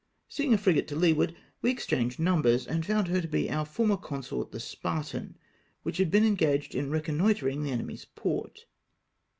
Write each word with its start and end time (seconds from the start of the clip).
Seeing 0.27 0.51
a 0.51 0.57
frigate 0.57 0.87
to 0.87 0.95
leeward, 0.95 1.35
we 1.61 1.69
exchanged 1.69 2.19
numbers, 2.19 2.65
and 2.65 2.83
found 2.83 3.07
her 3.07 3.21
to 3.21 3.27
be 3.27 3.51
our 3.51 3.65
former 3.65 3.97
consort 3.97 4.51
the 4.51 4.59
Spartan, 4.59 5.37
which 5.83 5.97
had 5.97 6.09
been 6.09 6.25
engaged 6.25 6.73
in 6.73 6.89
reconnoitring 6.89 7.61
the 7.61 7.69
enemy's 7.69 8.05
port. 8.05 8.65